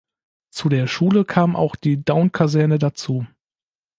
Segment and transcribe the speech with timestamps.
[0.49, 3.27] Zu der Schule kam auch die Daun-Kaserne dazu.